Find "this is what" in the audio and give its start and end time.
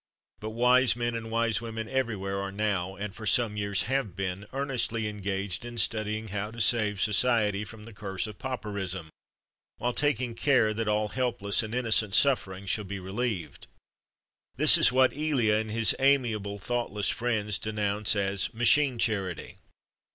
14.55-15.13